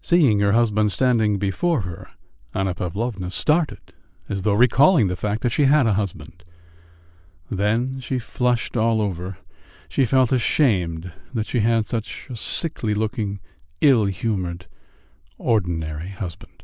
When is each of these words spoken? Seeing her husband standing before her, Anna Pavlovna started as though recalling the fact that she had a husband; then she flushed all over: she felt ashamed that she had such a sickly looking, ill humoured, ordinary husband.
Seeing 0.00 0.38
her 0.38 0.52
husband 0.52 0.92
standing 0.92 1.36
before 1.36 1.80
her, 1.80 2.12
Anna 2.54 2.76
Pavlovna 2.76 3.32
started 3.32 3.92
as 4.28 4.42
though 4.42 4.52
recalling 4.54 5.08
the 5.08 5.16
fact 5.16 5.42
that 5.42 5.50
she 5.50 5.64
had 5.64 5.84
a 5.84 5.94
husband; 5.94 6.44
then 7.50 7.98
she 7.98 8.20
flushed 8.20 8.76
all 8.76 9.02
over: 9.02 9.38
she 9.88 10.04
felt 10.04 10.30
ashamed 10.30 11.12
that 11.34 11.46
she 11.48 11.58
had 11.58 11.86
such 11.86 12.28
a 12.30 12.36
sickly 12.36 12.94
looking, 12.94 13.40
ill 13.80 14.04
humoured, 14.04 14.66
ordinary 15.38 16.10
husband. 16.10 16.62